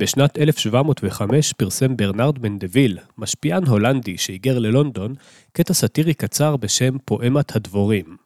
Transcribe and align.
בשנת 0.00 0.38
1705 0.38 1.52
פרסם 1.52 1.96
ברנרד 1.96 2.38
מנדוויל, 2.38 2.98
משפיען 3.18 3.66
הולנדי 3.66 4.18
שהיגר 4.18 4.58
ללונדון, 4.58 5.14
קטע 5.52 5.74
סאטירי 5.74 6.14
קצר 6.14 6.56
בשם 6.56 6.96
פואמת 7.04 7.56
הדבורים. 7.56 8.16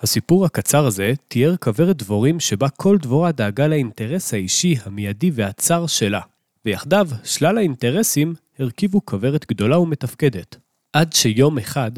הסיפור 0.00 0.44
הקצר 0.44 0.86
הזה 0.86 1.12
תיאר 1.28 1.56
כוורת 1.56 1.96
דבורים 1.96 2.40
שבה 2.40 2.68
כל 2.68 2.98
דבורה 2.98 3.32
דאגה 3.32 3.66
לאינטרס 3.66 4.34
האישי, 4.34 4.76
המיידי 4.84 5.30
והצר 5.34 5.86
שלה, 5.86 6.20
ויחדיו 6.64 7.08
שלל 7.24 7.58
האינטרסים 7.58 8.34
הרכיבו 8.58 9.04
כוורת 9.04 9.46
גדולה 9.48 9.78
ומתפקדת. 9.78 10.56
עד 10.92 11.12
שיום 11.12 11.58
אחד 11.58 11.90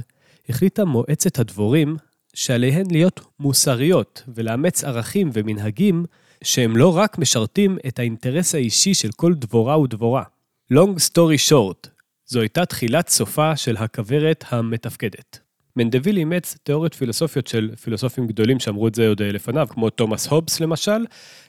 החליטה 0.48 0.84
מועצת 0.84 1.38
הדבורים 1.38 1.96
שעליהן 2.34 2.86
להיות 2.90 3.20
מוסריות 3.40 4.22
ולאמץ 4.34 4.84
ערכים 4.84 5.30
ומנהגים 5.32 6.04
שהם 6.45 6.77
לא 6.77 6.96
רק 6.96 7.18
משרתים 7.18 7.79
את 7.89 7.98
האינטרס 7.98 8.55
האישי 8.55 8.95
של 8.95 9.11
כל 9.16 9.34
דבורה 9.34 9.79
ודבורה. 9.80 10.23
Long 10.73 10.96
story 11.10 11.51
short, 11.51 11.88
זו 12.27 12.41
הייתה 12.41 12.66
תחילת 12.66 13.09
סופה 13.09 13.56
של 13.56 13.77
הכוורת 13.77 14.45
המתפקדת. 14.48 15.38
מנדוויל 15.77 16.16
אימץ 16.16 16.56
תיאוריות 16.62 16.95
פילוסופיות 16.95 17.46
של 17.46 17.70
פילוסופים 17.82 18.27
גדולים 18.27 18.60
שאמרו 18.60 18.88
את 18.88 18.95
זה 18.95 19.09
עוד 19.09 19.23
לפניו, 19.23 19.66
כמו 19.70 19.91
תומאס 19.91 20.27
הובס 20.27 20.60
למשל, 20.60 21.05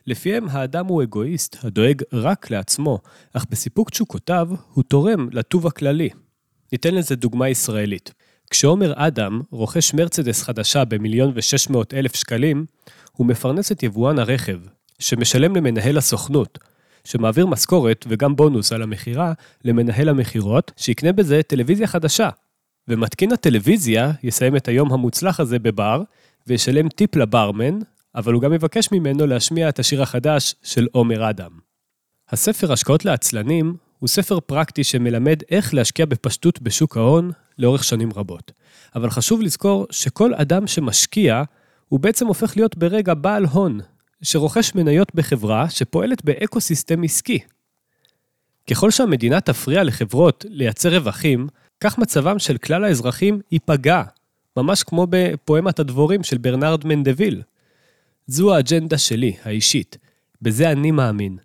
לפיהם 0.08 0.50
האדם 0.50 0.86
הוא 0.86 1.04
אגואיסט 1.04 1.58
הדואג 1.64 2.02
רק 2.14 2.52
לעצמו, 2.52 3.00
אך 3.34 3.46
בסיפוק 3.50 3.90
תשוקותיו 3.90 4.50
הוא 4.74 4.84
תורם 4.84 5.30
לטוב 5.32 5.68
הכללי. 5.68 6.10
ניתן 6.72 6.96
לזה 6.96 7.16
דוגמה 7.16 7.50
ישראלית. 7.50 8.14
כשעומר 8.50 8.94
אדם 8.96 9.42
רוכש 9.52 9.94
מרצדס 9.94 10.44
חדשה 10.44 10.86
במיליון 10.86 11.32
ושש 11.36 11.70
מאות 11.70 11.94
אלף 11.94 12.16
שקלים, 12.16 12.66
הוא 13.12 13.28
מפרנס 13.28 13.72
את 13.72 13.84
יבואן 13.84 14.20
הרכב, 14.20 14.60
שמשלם 15.00 15.56
למנהל 15.56 15.98
הסוכנות, 15.98 16.60
שמעביר 17.04 17.48
משכורת 17.48 18.06
וגם 18.10 18.36
בונוס 18.36 18.72
על 18.72 18.82
המכירה 18.82 19.34
למנהל 19.66 20.10
המכירות, 20.10 20.72
שיקנה 20.78 21.12
בזה 21.12 21.42
טלוויזיה 21.44 21.88
חדשה. 21.88 22.30
ומתקין 22.88 23.32
הטלוויזיה 23.32 24.12
יסיים 24.24 24.56
את 24.56 24.68
היום 24.68 24.94
המוצלח 24.94 25.40
הזה 25.40 25.60
בבר, 25.60 26.02
וישלם 26.48 26.90
טיפ 26.90 27.16
לברמן, 27.16 27.80
אבל 28.16 28.34
הוא 28.34 28.42
גם 28.42 28.54
יבקש 28.54 28.92
ממנו 28.92 29.28
להשמיע 29.28 29.70
את 29.70 29.80
השיר 29.80 30.02
החדש 30.02 30.56
של 30.64 30.88
עומר 30.92 31.30
אדם. 31.30 31.52
הספר 32.30 32.72
השקעות 32.72 33.06
לעצלנים 33.06 33.76
הוא 34.00 34.08
ספר 34.08 34.40
פרקטי 34.40 34.84
שמלמד 34.84 35.42
איך 35.52 35.74
להשקיע 35.74 36.06
בפשטות 36.06 36.62
בשוק 36.62 36.98
ההון 36.98 37.32
לאורך 37.58 37.84
שנים 37.84 38.10
רבות. 38.16 38.52
אבל 38.96 39.10
חשוב 39.10 39.42
לזכור 39.42 39.88
שכל 39.92 40.34
אדם 40.34 40.68
שמשקיע, 40.68 41.44
הוא 41.88 42.00
בעצם 42.00 42.28
הופך 42.28 42.58
להיות 42.58 42.78
ברגע 42.78 43.14
בעל 43.14 43.46
הון, 43.46 43.80
שרוכש 44.22 44.76
מניות 44.76 45.16
בחברה 45.16 45.70
שפועלת 45.70 46.26
ב 46.26 46.33
ecosystem 46.33 47.04
עסקי. 47.04 47.40
ככל 48.70 48.92
שהמדינה 48.92 49.42
תפריע 49.42 49.84
לחברות 49.84 50.46
לייצר 50.50 50.96
רווחים, 50.96 51.48
כך 51.80 51.98
מצבם 51.98 52.40
של 52.40 52.58
כלל 52.58 52.84
האזרחים 52.84 53.42
ייפגע, 53.52 54.04
ממש 54.58 54.84
כמו 54.84 55.08
בפואמת 55.10 55.80
הדבורים 55.80 56.24
של 56.24 56.38
ברנרד 56.38 56.86
מנדוויל. 56.86 57.42
זו 58.28 58.56
האג'נדה 58.56 58.98
שלי, 58.98 59.36
האישית. 59.44 59.98
בזה 60.42 60.72
אני 60.72 60.92
מאמין. 60.92 61.38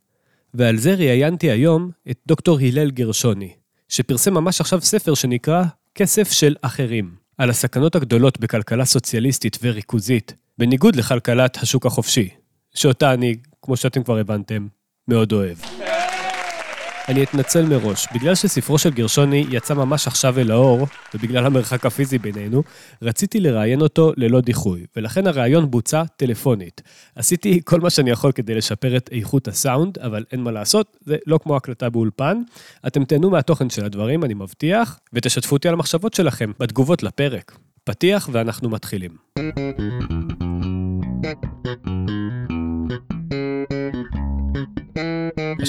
ועל 0.55 0.77
זה 0.77 0.95
ראיינתי 0.95 1.51
היום 1.51 1.91
את 2.11 2.19
דוקטור 2.27 2.59
הלל 2.59 2.91
גרשוני, 2.91 3.53
שפרסם 3.89 4.35
ממש 4.35 4.61
עכשיו 4.61 4.81
ספר 4.81 5.15
שנקרא 5.15 5.65
כסף 5.95 6.33
של 6.33 6.57
אחרים, 6.63 7.15
על 7.39 7.51
הסכנות 7.51 7.95
הגדולות 7.95 8.41
בכלכלה 8.41 8.85
סוציאליסטית 8.85 9.59
וריכוזית, 9.63 10.35
בניגוד 10.59 10.97
לכלכלת 10.97 11.57
השוק 11.57 11.87
החופשי, 11.87 12.29
שאותה 12.75 13.15
אני, 13.15 13.37
כמו 13.63 13.77
שאתם 13.77 14.03
כבר 14.03 14.19
הבנתם, 14.19 14.67
מאוד 15.09 15.33
אוהב. 15.33 15.57
אני 17.09 17.23
אתנצל 17.23 17.67
מראש, 17.67 18.07
בגלל 18.15 18.35
שספרו 18.35 18.79
של 18.79 18.91
גרשוני 18.91 19.45
יצא 19.51 19.75
ממש 19.75 20.07
עכשיו 20.07 20.39
אל 20.39 20.51
האור, 20.51 20.87
ובגלל 21.15 21.47
המרחק 21.47 21.87
הפיזי 21.87 22.19
בינינו, 22.19 22.63
רציתי 23.03 23.41
לראיין 23.41 23.81
אותו 23.81 24.13
ללא 24.17 24.41
דיחוי, 24.41 24.87
ולכן 24.97 25.27
הראיון 25.27 25.71
בוצע 25.71 26.05
טלפונית. 26.17 26.83
עשיתי 27.17 27.61
כל 27.65 27.81
מה 27.81 27.91
שאני 27.91 28.11
יכול 28.11 28.33
כדי 28.33 28.55
לשפר 28.55 28.97
את 28.97 29.11
איכות 29.13 29.49
הסאונד, 29.49 29.99
אבל 29.99 30.25
אין 30.33 30.41
מה 30.41 30.51
לעשות, 30.51 30.97
זה 31.01 31.17
לא 31.27 31.39
כמו 31.43 31.57
הקלטה 31.57 31.91
באולפן. 31.91 32.43
אתם 32.87 33.05
תהנו 33.05 33.31
מהתוכן 33.31 33.71
של 33.71 33.85
הדברים, 33.85 34.25
אני 34.25 34.35
מבטיח, 34.35 34.99
ותשתפו 35.13 35.57
אותי 35.57 35.69
על 35.69 35.75
המחשבות 35.75 36.15
שלכם 36.15 36.53
בתגובות 36.61 37.03
לפרק. 37.03 37.59
פתיח 37.85 38.29
ואנחנו 38.33 38.69
מתחילים. 38.69 39.17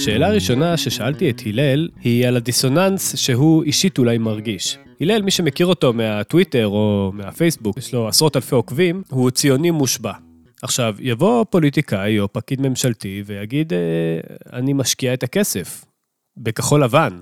השאלה 0.06 0.28
הראשונה 0.28 0.78
ששאלתי 0.78 1.30
את 1.30 1.42
הלל 1.46 1.90
היא 2.02 2.28
על 2.28 2.38
הדיסוננס 2.38 3.16
שהוא 3.16 3.64
אישית 3.64 3.98
אולי 3.98 4.18
מרגיש. 4.18 4.78
הלל, 5.02 5.22
מי 5.22 5.32
שמכיר 5.32 5.68
אותו 5.68 5.94
מהטוויטר 5.94 6.68
או 6.68 7.12
מהפייסבוק, 7.14 7.78
יש 7.78 7.94
לו 7.94 8.08
עשרות 8.08 8.36
אלפי 8.36 8.56
עוקבים, 8.56 9.04
הוא 9.10 9.32
ציוני 9.32 9.72
מושבע. 9.72 10.14
עכשיו, 10.62 10.96
יבוא 11.00 11.46
פוליטיקאי 11.50 12.20
או 12.20 12.34
פקיד 12.34 12.62
ממשלתי 12.62 13.24
ויגיד, 13.26 13.74
אה, 13.74 13.80
אני 14.54 14.74
משקיע 14.74 15.14
את 15.14 15.24
הכסף 15.24 15.86
בכחול 16.38 16.84
לבן, 16.84 17.22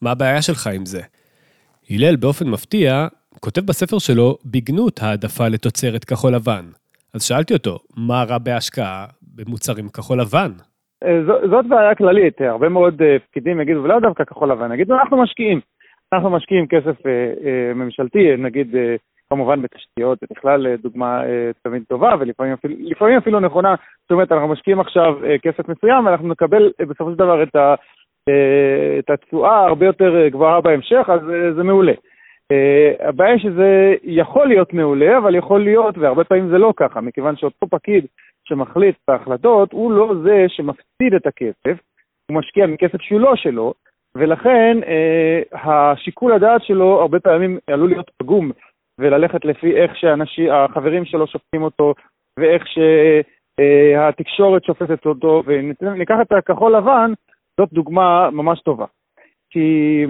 מה 0.00 0.10
הבעיה 0.10 0.42
שלך 0.42 0.66
עם 0.66 0.86
זה? 0.86 1.00
הלל 1.90 2.16
באופן 2.16 2.48
מפתיע 2.48 3.06
כותב 3.40 3.60
בספר 3.60 3.98
שלו 3.98 4.38
בגנות 4.44 5.02
העדפה 5.02 5.48
לתוצרת 5.48 6.04
כחול 6.04 6.34
לבן. 6.34 6.70
אז 7.14 7.22
שאלתי 7.22 7.54
אותו, 7.54 7.78
מה 7.96 8.24
רע 8.24 8.38
בהשקעה 8.38 9.06
במוצרים 9.22 9.88
כחול 9.88 10.20
לבן? 10.20 10.52
אה, 11.04 11.20
זאת 11.50 11.66
בעיה 11.66 11.94
כללית, 11.94 12.40
הרבה 12.40 12.68
מאוד 12.68 13.02
אה, 13.02 13.16
פקידים 13.18 13.60
יגידו, 13.60 13.82
ולא 13.82 14.00
דווקא 14.00 14.24
כחול 14.24 14.50
לבן, 14.50 14.72
יגידו, 14.72 14.94
אנחנו 14.94 15.22
משקיעים. 15.22 15.60
אנחנו 16.12 16.30
משקיעים 16.30 16.66
כסף 16.66 17.06
אה, 17.06 17.74
ממשלתי, 17.74 18.36
נגיד 18.36 18.74
כמובן 19.30 19.62
בתשתיות, 19.62 20.18
זה 20.20 20.26
בכלל 20.30 20.76
דוגמה 20.76 21.22
תמיד 21.62 21.82
טובה, 21.88 22.14
ולפעמים 22.20 22.52
אפילו, 22.52 23.18
אפילו 23.18 23.40
נכונה, 23.40 23.74
זאת 24.02 24.10
אומרת, 24.10 24.32
אנחנו 24.32 24.48
משקיעים 24.48 24.80
עכשיו 24.80 25.18
כסף 25.42 25.68
מסוים, 25.68 26.06
ואנחנו 26.06 26.28
נקבל 26.28 26.70
בסופו 26.80 27.10
של 27.10 27.16
דבר 27.16 27.42
את, 27.42 27.56
ה, 27.56 27.74
את 28.98 29.10
התשואה 29.10 29.66
הרבה 29.66 29.86
יותר 29.86 30.28
גבוהה 30.28 30.60
בהמשך, 30.60 31.06
אז 31.08 31.20
זה 31.56 31.62
מעולה. 31.62 31.92
הבעיה 33.00 33.38
שזה 33.38 33.94
יכול 34.02 34.48
להיות 34.48 34.72
מעולה, 34.72 35.18
אבל 35.18 35.34
יכול 35.34 35.64
להיות, 35.64 35.98
והרבה 35.98 36.24
פעמים 36.24 36.48
זה 36.48 36.58
לא 36.58 36.72
ככה, 36.76 37.00
מכיוון 37.00 37.36
שאותו 37.36 37.66
פקיד 37.70 38.06
שמחליט 38.50 38.96
את 39.04 39.08
ההחלטות, 39.08 39.72
הוא 39.72 39.92
לא 39.92 40.14
זה 40.22 40.44
שמפסיד 40.48 41.14
את 41.16 41.26
הכסף, 41.26 41.82
הוא 42.30 42.38
משקיע 42.38 42.66
מכסף 42.66 43.00
שהוא 43.02 43.20
לא 43.20 43.36
שלו, 43.36 43.74
ולכן 44.14 44.78
אה, 44.86 45.42
השיקול 45.52 46.32
הדעת 46.32 46.62
שלו 46.64 47.00
הרבה 47.00 47.20
פעמים 47.20 47.58
עלול 47.66 47.88
להיות 47.88 48.10
פגום, 48.18 48.50
וללכת 48.98 49.44
לפי 49.44 49.76
איך 49.76 49.92
שהחברים 50.24 51.04
שלו 51.04 51.26
שופטים 51.26 51.62
אותו, 51.62 51.94
ואיך 52.38 52.64
שהתקשורת 52.66 54.62
אה, 54.62 54.66
שופטת 54.66 55.06
אותו, 55.06 55.42
וניקח 55.46 56.16
את 56.22 56.32
הכחול 56.32 56.76
לבן, 56.76 57.12
זאת 57.60 57.72
דוגמה 57.72 58.30
ממש 58.30 58.60
טובה. 58.60 58.86
כי 59.50 60.06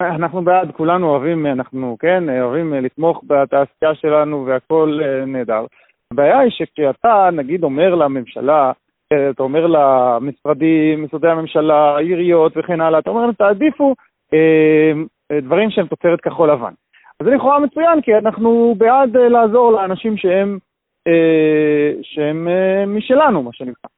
אנחנו 0.00 0.44
בעד, 0.44 0.72
כולנו 0.72 1.10
אוהבים, 1.10 1.46
אנחנו, 1.46 1.96
כן, 2.00 2.40
אוהבים 2.40 2.74
לתמוך 2.74 3.24
בתעשייה 3.26 3.94
שלנו 3.94 4.46
והכול 4.46 5.02
אה, 5.02 5.24
נהדר. 5.24 5.66
הבעיה 6.12 6.38
היא 6.38 6.50
שכשאתה, 6.50 7.28
נגיד, 7.32 7.64
אומר 7.64 7.94
לממשלה, 7.94 8.72
אתה 9.30 9.42
אומר 9.42 9.66
למשרדים, 9.66 11.04
משרדי 11.04 11.28
הממשלה, 11.28 11.98
עיריות 11.98 12.52
וכן 12.56 12.80
הלאה, 12.80 12.98
אתה 12.98 13.10
אומר 13.10 13.20
להם, 13.20 13.32
תעדיפו 13.32 13.94
אה, 14.34 15.38
דברים 15.42 15.70
שהם 15.70 15.86
תוצרת 15.86 16.20
כחול 16.20 16.50
לבן. 16.50 16.72
אז 17.20 17.26
זה 17.26 17.34
לכאורה 17.34 17.58
מצוין, 17.58 18.00
כי 18.00 18.14
אנחנו 18.14 18.74
בעד 18.78 19.16
אה, 19.16 19.28
לעזור 19.28 19.72
לאנשים 19.72 20.16
שהם, 20.16 20.58
אה, 21.06 21.92
שהם 22.02 22.48
אה, 22.48 22.86
משלנו, 22.86 23.42
מה 23.42 23.50
שנקרא. 23.52 23.90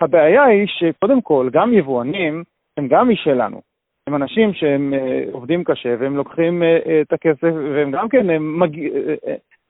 הבעיה 0.00 0.44
היא 0.44 0.66
שקודם 0.66 1.20
כל, 1.20 1.48
גם 1.52 1.72
יבואנים 1.72 2.44
הם 2.76 2.88
גם 2.88 3.08
משלנו. 3.08 3.60
הם 4.06 4.14
אנשים 4.14 4.54
שהם 4.54 4.94
אה, 4.94 5.24
עובדים 5.32 5.64
קשה 5.64 5.94
והם 6.00 6.16
לוקחים 6.16 6.62
אה, 6.62 6.78
אה, 6.86 7.00
את 7.00 7.12
הכסף 7.12 7.54
והם 7.74 7.90
גם 7.90 8.08
כן, 8.08 8.30
הם 8.30 8.60
מג... 8.60 8.78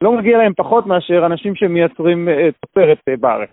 לא 0.05 0.13
מגיע 0.13 0.39
להם 0.39 0.53
פחות 0.57 0.87
מאשר 0.87 1.27
אנשים 1.27 1.55
שמייצרים 1.55 2.29
אה, 2.29 2.49
תוצרת 2.61 2.99
אה, 3.09 3.17
בארץ. 3.17 3.49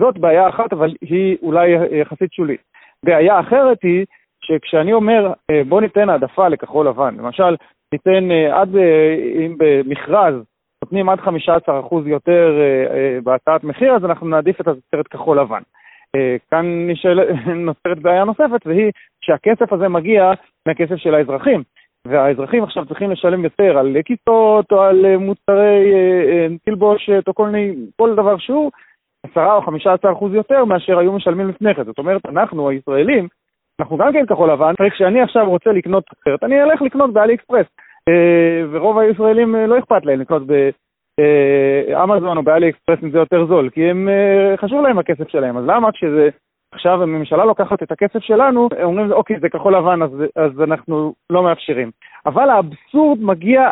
זאת 0.00 0.18
בעיה 0.18 0.48
אחת, 0.48 0.72
אבל 0.72 0.94
היא 1.00 1.36
אולי 1.42 1.76
אה, 1.76 1.96
יחסית 1.96 2.32
שולית. 2.32 2.60
בעיה 3.04 3.40
אחרת 3.40 3.78
היא 3.82 4.06
שכשאני 4.40 4.92
אומר 4.92 5.32
בוא 5.68 5.80
ניתן 5.80 6.08
העדפה 6.08 6.48
לכחול 6.48 6.88
לבן, 6.88 7.14
למשל 7.18 7.56
ניתן 7.92 8.30
עד, 8.52 8.76
אם 9.46 9.54
במכרז 9.58 10.34
נותנים 10.84 11.08
עד 11.08 11.18
15% 11.18 11.30
יותר 12.06 12.58
בהצעת 13.24 13.64
מחיר, 13.64 13.92
אז 13.92 14.04
אנחנו 14.04 14.28
נעדיף 14.28 14.60
את 14.60 14.68
התוצרת 14.68 15.08
כחול 15.08 15.40
לבן. 15.40 15.62
כאן 16.50 16.86
נוצרת 17.66 17.98
בעיה 17.98 18.24
נוספת, 18.24 18.66
והיא 18.66 18.92
שהכסף 19.20 19.72
הזה 19.72 19.88
מגיע 19.88 20.32
מהכסף 20.66 20.96
של 20.96 21.14
האזרחים. 21.14 21.62
והאזרחים 22.08 22.62
עכשיו 22.62 22.86
צריכים 22.86 23.10
לשלם 23.10 23.44
יותר 23.44 23.78
על 23.78 23.96
כיתות 24.04 24.72
או 24.72 24.82
על 24.82 25.06
אה, 25.06 25.18
מוצרי 25.18 25.92
אה, 25.92 26.22
אה, 26.28 26.46
תלבושת 26.64 27.24
או 27.28 27.34
כל, 27.34 27.48
מיני, 27.48 27.74
כל 27.96 28.14
דבר 28.14 28.38
שהוא, 28.38 28.70
10 29.30 29.52
או 29.52 29.62
15 29.62 30.12
אחוז 30.12 30.34
יותר 30.34 30.64
מאשר 30.64 30.98
היו 30.98 31.12
משלמים 31.12 31.48
לפני 31.48 31.74
כן. 31.74 31.84
זאת 31.84 31.98
אומרת, 31.98 32.26
אנחנו 32.26 32.68
הישראלים 32.68 33.28
אנחנו 33.80 33.96
גם 33.96 34.12
כן 34.12 34.26
כחול 34.26 34.50
לבן, 34.50 34.72
צריך 34.78 34.96
שאני 34.96 35.22
עכשיו 35.22 35.48
רוצה 35.48 35.72
לקנות 35.72 36.04
תוצרת, 36.06 36.44
אני 36.44 36.62
אלך 36.62 36.82
לקנות 36.82 37.12
באלי 37.12 37.34
אקספרס. 37.34 37.66
ורוב 38.70 38.98
הישראלים 38.98 39.54
לא 39.54 39.78
אכפת 39.78 40.04
להם 40.04 40.20
לקנות 40.20 40.42
באמזון 41.18 42.36
או 42.36 42.42
באלי 42.42 42.68
אקספרס 42.68 42.98
אם 43.02 43.10
זה 43.10 43.18
יותר 43.18 43.46
זול, 43.46 43.70
כי 43.70 43.90
הם, 43.90 44.08
חשוב 44.56 44.82
להם 44.82 44.98
הכסף 44.98 45.28
שלהם, 45.28 45.56
אז 45.56 45.64
למה 45.66 45.92
כשזה... 45.92 46.28
עכשיו 46.72 47.02
הממשלה 47.02 47.44
לוקחת 47.44 47.82
את 47.82 47.92
הכסף 47.92 48.18
שלנו, 48.22 48.68
אומרים, 48.82 49.12
אוקיי, 49.12 49.40
זה 49.40 49.48
כחול 49.48 49.76
לבן, 49.76 50.02
אז, 50.02 50.10
אז 50.36 50.60
אנחנו 50.60 51.14
לא 51.30 51.42
מאפשרים. 51.42 51.90
אבל 52.26 52.50
האבסורד 52.50 53.18
מגיע, 53.22 53.70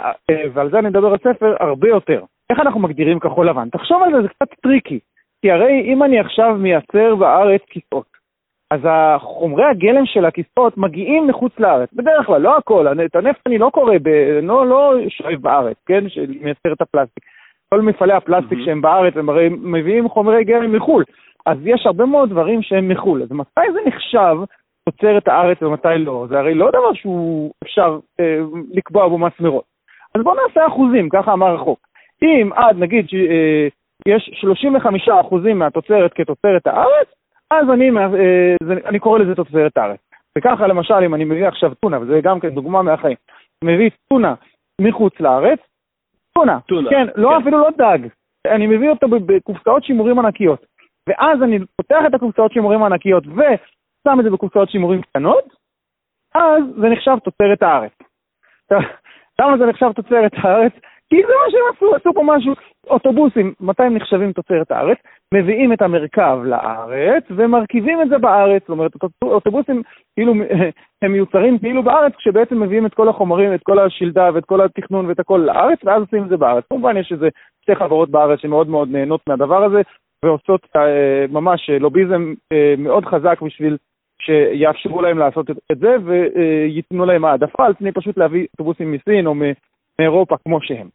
ועל 0.53 0.71
זה 0.71 0.79
אני 0.79 0.89
מדבר 0.89 1.09
על 1.13 1.19
ספר, 1.19 1.55
הרבה 1.61 1.89
יותר. 1.89 2.23
איך 2.51 2.61
אנחנו 2.61 2.81
מגדירים 2.81 3.21
כחול 3.21 3.49
לבן? 3.49 3.69
תחשוב 3.69 4.03
על 4.03 4.13
זה, 4.13 4.23
זה 4.23 4.29
קצת 4.29 4.55
tricky. 4.63 4.99
כי 5.43 5.51
הרי 5.51 5.81
אם 5.93 6.03
אני 6.03 6.21
עכשיו 6.21 6.55
מייצר 6.55 7.15
בארץ 7.15 7.63
כיסאות, 7.71 8.15
אז 8.71 8.81
החומרי 8.85 9.65
הגלם 9.65 10.07
של 10.07 10.25
הכיסאות 10.25 10.77
מגיעים 10.77 11.27
מחוץ 11.27 11.53
לארץ, 11.59 11.93
בדרך 11.93 12.27
כלל, 12.27 12.41
לא 12.41 12.57
הכל, 12.57 12.87
את 13.07 13.17
הנפט 13.17 13.41
אני 13.47 13.59
לא 13.59 13.71
קורא, 13.73 13.95
ב, 14.03 14.09
לא, 14.43 14.67
לא 14.67 14.95
שואב 15.09 15.41
בארץ, 15.41 15.77
כן, 15.87 16.09
שמייצר 16.09 16.73
את 16.73 16.81
הפלסטיק. 16.81 17.25
כל 17.75 17.81
מפעלי 17.81 18.13
הפלסטיק 18.13 18.59
mm-hmm. 18.59 18.65
שהם 18.65 18.81
בארץ, 18.81 19.17
הם 19.17 19.29
הרי 19.29 19.49
מביאים 19.49 20.09
חומרי 20.09 20.45
גלם 20.45 20.77
מחו"ל. 20.77 21.05
אז 21.47 21.59
יש 21.65 21.87
הרבה 21.87 22.07
מאוד 22.07 22.31
דברים 22.31 22.63
שהם 22.63 22.89
מחו"ל. 22.89 23.23
אז 23.23 23.33
מתי 23.33 23.73
זה 23.73 23.79
נחשב 23.87 24.37
תוצרת 24.89 25.29
הארץ 25.29 25.63
ומתי 25.63 25.99
לא? 25.99 26.27
זה 26.29 26.39
הרי 26.39 26.55
לא 26.55 26.69
דבר 26.71 26.93
שהוא 26.95 27.53
אפשר 27.63 27.99
אה, 28.21 28.39
לקבוע 28.73 29.09
בו 29.09 29.19
מס 29.19 29.33
מראש. 29.41 29.65
אז 30.15 30.23
בואו 30.23 30.37
נעשה 30.47 30.67
אחוזים, 30.67 31.09
ככה 31.09 31.33
אמר 31.33 31.55
החוק. 31.55 31.79
אם 32.23 32.51
עד, 32.55 32.77
נגיד, 32.79 33.07
אה, 33.15 33.69
יש 34.09 34.31
35 34.35 35.09
אחוזים 35.09 35.59
מהתוצרת 35.59 36.13
כתוצרת 36.13 36.67
הארץ, 36.67 37.09
אז 37.51 37.71
אני, 37.71 37.91
אה, 37.91 38.89
אני 38.89 38.99
קורא 38.99 39.19
לזה 39.19 39.35
תוצרת 39.35 39.77
הארץ. 39.77 40.01
וככה 40.39 40.67
למשל, 40.67 40.95
אם 40.95 41.15
אני 41.15 41.25
מביא 41.25 41.47
עכשיו 41.47 41.75
טונה, 41.75 42.01
וזה 42.01 42.21
גם 42.23 42.41
כן 42.41 42.49
דוגמה 42.49 42.83
מהחיים, 42.83 43.17
מביא 43.65 43.91
טונה 44.09 44.35
מחוץ 44.81 45.21
לארץ, 45.21 45.59
טונה, 46.39 46.59
טונה 46.61 46.91
כן, 46.91 47.07
לא, 47.15 47.29
כן. 47.29 47.37
אפילו 47.43 47.59
לא 47.59 47.69
דג, 47.79 47.99
אני 48.47 48.67
מביא 48.67 48.91
אותו 48.91 49.09
בקופסאות 49.09 49.85
שימורים 49.85 50.19
ענקיות, 50.19 50.67
ואז 51.09 51.43
אני 51.43 51.59
פותח 51.77 52.01
את 52.07 52.15
הקופסאות 52.15 52.53
שימורים 52.53 52.83
הענקיות 52.83 53.27
ושם 53.27 54.21
את 54.21 54.25
זה 54.25 54.31
בקופסאות 54.31 54.71
שימורים 54.71 55.03
קטנות, 55.03 55.45
אז 56.35 56.63
זה 56.81 56.89
נחשב 56.89 57.17
תוצרת 57.25 57.63
הארץ. 57.63 57.93
למה 59.41 59.59
זה 59.59 59.67
נחשב 59.67 59.93
תוצרת 59.93 60.33
הארץ? 60.35 60.73
כי 61.11 61.17
זה 61.17 61.33
מה 61.45 61.51
שהם 61.51 61.77
עשו, 61.77 61.95
עשו 61.95 62.15
פה 62.15 62.23
משהו. 62.25 62.55
אוטובוסים, 62.91 63.55
מתי 63.61 63.83
הם 63.83 63.97
נחשבים 63.97 64.33
תוצרת 64.33 64.71
הארץ? 64.71 64.99
מביאים 65.35 65.73
את 65.73 65.83
המרכב 65.83 66.39
לארץ 66.45 67.25
ומרכיבים 67.31 68.03
את 68.03 68.09
זה 68.09 68.19
בארץ. 68.19 68.63
זאת 68.63 68.69
אומרת, 68.69 68.93
אוטובוסים 69.25 69.83
כאילו 70.15 70.33
הם 71.03 71.13
מיוצרים 71.13 71.59
כאילו 71.59 71.83
בארץ, 71.83 72.13
כשבעצם 72.15 72.63
מביאים 72.63 72.87
את 72.87 72.95
כל 72.95 73.09
החומרים, 73.09 73.55
את 73.55 73.61
כל 73.63 73.79
השלדה 73.79 74.31
ואת 74.35 74.45
כל 74.45 74.61
התכנון 74.61 75.07
ואת 75.07 75.21
הכל 75.21 75.43
לארץ, 75.47 75.79
ואז 75.85 76.03
עושים 76.03 76.25
את 76.25 76.29
זה 76.29 76.37
בארץ. 76.37 76.65
כמובן 76.71 76.97
יש 76.97 77.13
איזה 77.13 77.29
שתי 77.63 77.75
חברות 77.75 78.11
בארץ 78.11 78.41
שמאוד 78.41 78.69
מאוד 78.69 78.89
נהנות 78.89 79.21
מהדבר 79.29 79.65
הזה, 79.65 79.83
ועושות 80.25 80.67
אה, 80.77 81.27
ממש 81.29 81.71
לוביזם 81.81 82.35
אה, 82.53 82.75
מאוד 82.79 83.05
חזק 83.05 83.43
בשביל 83.43 83.77
שיאפשרו 84.23 85.03
להם 85.03 85.19
לעשות 85.19 85.51
את 85.73 85.79
זה 85.79 85.97
וייתנו 86.05 87.07
להם 87.07 87.25
העדפה 87.25 87.67
על 87.67 87.75
פני 87.75 87.93
פשוט 87.93 88.19
להביא 88.19 88.47
אוטובוסים 88.53 88.93
מסין 88.93 89.27
או 89.27 89.35
מאירופה 89.99 90.37
כמו 90.45 90.59
שהם. 90.63 90.89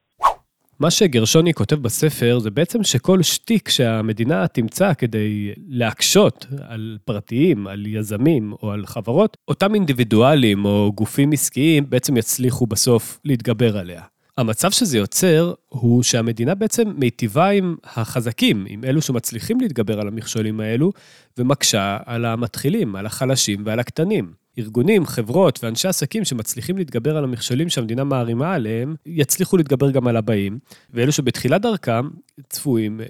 מה 0.79 0.91
שגרשוני 0.91 1.53
כותב 1.53 1.75
בספר 1.75 2.39
זה 2.39 2.51
בעצם 2.51 2.83
שכל 2.83 3.21
שטיק 3.21 3.69
שהמדינה 3.69 4.47
תמצא 4.47 4.93
כדי 4.93 5.53
להקשות 5.69 6.45
על 6.69 6.97
פרטיים, 7.05 7.67
על 7.67 7.85
יזמים 7.85 8.53
או 8.63 8.71
על 8.71 8.85
חברות, 8.85 9.37
אותם 9.47 9.75
אינדיבידואלים 9.75 10.65
או 10.65 10.91
גופים 10.95 11.31
עסקיים 11.31 11.83
בעצם 11.89 12.17
יצליחו 12.17 12.65
בסוף 12.67 13.19
להתגבר 13.25 13.77
עליה. 13.77 14.01
המצב 14.39 14.71
שזה 14.71 14.97
יוצר 14.97 15.53
הוא 15.69 16.03
שהמדינה 16.03 16.55
בעצם 16.55 16.83
מיטיבה 16.97 17.49
עם 17.49 17.75
החזקים, 17.83 18.65
עם 18.69 18.83
אלו 18.83 19.01
שמצליחים 19.01 19.57
להתגבר 19.61 19.99
על 20.01 20.07
המכשולים 20.07 20.59
האלו, 20.59 20.91
ומקשה 21.37 21.97
על 22.05 22.25
המתחילים, 22.25 22.95
על 22.95 23.05
החלשים 23.05 23.59
ועל 23.65 23.79
הקטנים. 23.79 24.25
ארגונים, 24.59 25.01
חברות 25.05 25.59
ואנשי 25.63 25.87
עסקים 25.87 26.23
שמצליחים 26.23 26.77
להתגבר 26.77 27.17
על 27.17 27.23
המכשולים 27.23 27.69
שהמדינה 27.69 28.03
מערימה 28.03 28.53
עליהם, 28.53 28.95
יצליחו 29.05 29.57
להתגבר 29.57 29.91
גם 29.91 30.07
על 30.07 30.17
הבאים, 30.17 30.53
ואלו 30.93 31.11
שבתחילת 31.11 31.61
דרכם 31.61 32.05
צפויים 32.49 32.99
אה, 32.99 33.05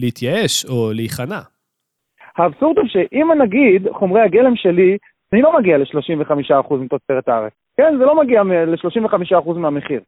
להתייאש 0.00 0.64
או 0.64 0.92
להיכנע. 0.92 1.40
האבסורד 2.36 2.78
הוא 2.78 2.88
שאם 2.88 3.28
נגיד 3.42 3.82
חומרי 3.92 4.20
הגלם 4.20 4.56
שלי, 4.56 4.98
אני 5.32 5.42
לא 5.42 5.58
מגיע 5.58 5.78
ל-35% 5.78 6.74
מתוצרת 6.74 7.28
הארץ. 7.28 7.52
כן, 7.76 7.94
זה 7.98 8.04
לא 8.04 8.22
מגיע 8.22 8.42
ל-35% 8.42 9.52
מהמחיר. 9.56 10.00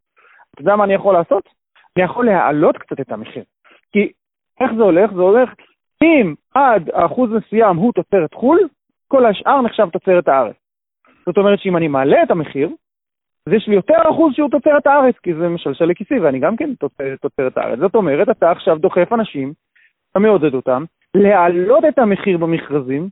אתה 0.59 0.63
יודע 0.63 0.77
מה 0.77 0.85
אני 0.85 0.95
יכול 0.95 1.15
לעשות? 1.15 1.49
אני 1.97 2.05
יכול 2.05 2.27
להעלות 2.27 2.79
קצת 2.79 3.01
את 3.01 3.13
המחיר. 3.13 3.45
כי 3.93 4.13
איך 4.61 4.73
זה 4.77 4.83
הולך? 4.83 5.13
זה 5.13 5.21
הולך, 5.21 5.51
אם 6.03 6.35
עד 6.55 6.91
אחוז 6.93 7.31
מסוים 7.31 7.77
הוא 7.77 7.93
תוצרת 7.93 8.35
חו"ל, 8.35 8.59
כל 9.09 9.27
השאר 9.27 9.61
נחשב 9.63 9.89
תוצרת 9.93 10.29
הארץ. 10.29 10.57
זאת 11.27 11.37
אומרת 11.37 11.59
שאם 11.59 11.77
אני 11.77 11.89
מעלה 11.89 12.23
את 12.23 12.31
המחיר, 12.31 12.69
אז 13.47 13.53
יש 13.53 13.69
לי 13.69 13.75
יותר 13.75 14.03
אחוז 14.11 14.35
שהוא 14.35 14.51
תוצרת 14.51 14.87
הארץ, 14.87 15.15
כי 15.23 15.35
זה 15.35 15.49
משלשל 15.49 15.85
לכיסי, 15.85 16.19
ואני 16.21 16.39
גם 16.39 16.57
כן 16.57 16.75
תוצרת 17.21 17.57
הארץ. 17.57 17.79
זאת 17.79 17.95
אומרת, 17.95 18.29
אתה 18.29 18.51
עכשיו 18.51 18.79
דוחף 18.79 19.13
אנשים, 19.13 19.53
אתה 20.11 20.19
מעודד 20.19 20.55
אותם, 20.55 20.85
להעלות 21.15 21.85
את 21.89 21.99
המחיר 21.99 22.39
במכרזים, 22.39 23.09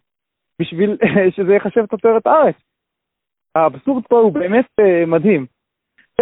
בשביל 0.60 0.96
שזה 1.36 1.54
ייחשב 1.54 1.86
תוצרת 1.86 2.26
הארץ. 2.26 2.54
האבסורד 3.54 4.06
פה 4.06 4.18
הוא 4.18 4.32
באמת 4.32 4.66
uh, 4.80 5.06
מדהים. 5.06 5.46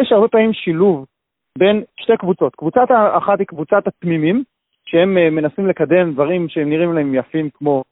יש 0.01 0.13
הרבה 0.13 0.29
פעמים 0.29 0.53
שילוב 0.53 1.07
בין 1.59 1.83
שתי 2.01 2.17
קבוצות. 2.19 2.55
קבוצת 2.57 2.89
אחת 3.13 3.39
היא 3.39 3.47
קבוצת 3.47 3.87
התמימים, 3.87 4.43
שהם 4.87 5.17
uh, 5.17 5.31
מנסים 5.31 5.67
לקדם 5.67 6.13
דברים 6.13 6.49
שהם 6.49 6.69
נראים 6.69 6.93
להם 6.93 7.15
יפים 7.15 7.51
כמו 7.55 7.83